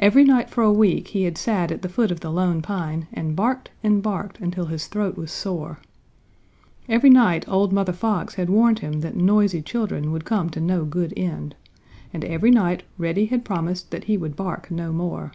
[0.00, 3.06] Every night for a week he had sat at the foot of the Lone Pine
[3.12, 5.78] and barked and barked until his throat was sore.
[6.88, 10.84] Every night old Mother Fox had warned him that noisy children would come to no
[10.84, 11.54] good end,
[12.12, 15.30] and every night Reddy had promised that he would bark no more.